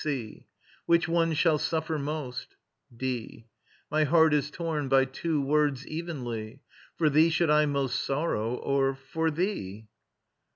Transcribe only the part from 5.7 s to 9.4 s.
evenly, For thee should I most sorrow, or for